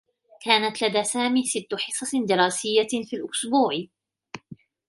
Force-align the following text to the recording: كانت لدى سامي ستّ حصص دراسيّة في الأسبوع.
كانت 0.41 0.83
لدى 0.83 1.03
سامي 1.03 1.43
ستّ 1.45 1.75
حصص 1.75 2.15
دراسيّة 2.15 2.87
في 2.87 3.15
الأسبوع. 3.15 3.73